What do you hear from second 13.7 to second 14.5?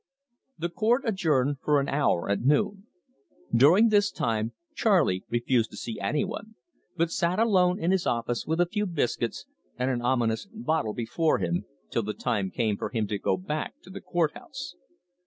to the court